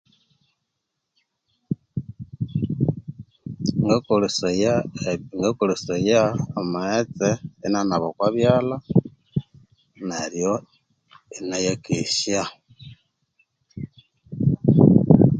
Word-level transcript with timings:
Ngakolesaya 5.43 6.23
amaghetse 6.59 7.29
inganaba 7.65 8.05
okobyala 8.11 8.75
neryo 10.07 10.53
ingayakesya 11.37 12.41